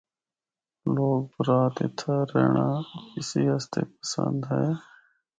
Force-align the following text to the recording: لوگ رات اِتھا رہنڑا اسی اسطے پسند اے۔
لوگ 0.95 1.25
رات 1.47 1.75
اِتھا 1.85 2.15
رہنڑا 2.31 2.69
اسی 3.17 3.41
اسطے 3.55 3.81
پسند 3.97 4.41
اے۔ 4.59 4.65